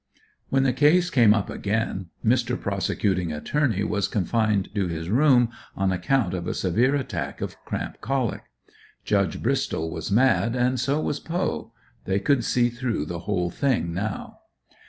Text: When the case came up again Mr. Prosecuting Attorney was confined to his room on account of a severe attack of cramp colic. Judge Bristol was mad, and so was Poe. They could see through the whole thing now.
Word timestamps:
When 0.49 0.63
the 0.63 0.73
case 0.73 1.11
came 1.11 1.31
up 1.31 1.47
again 1.51 2.07
Mr. 2.25 2.59
Prosecuting 2.59 3.31
Attorney 3.31 3.83
was 3.83 4.07
confined 4.07 4.73
to 4.73 4.87
his 4.87 5.11
room 5.11 5.49
on 5.75 5.91
account 5.91 6.33
of 6.33 6.47
a 6.47 6.55
severe 6.55 6.95
attack 6.95 7.39
of 7.39 7.55
cramp 7.65 8.01
colic. 8.01 8.45
Judge 9.05 9.43
Bristol 9.43 9.91
was 9.91 10.11
mad, 10.11 10.55
and 10.55 10.79
so 10.79 10.99
was 10.99 11.19
Poe. 11.19 11.71
They 12.05 12.19
could 12.19 12.43
see 12.43 12.69
through 12.69 13.05
the 13.05 13.19
whole 13.29 13.51
thing 13.51 13.93
now. 13.93 14.37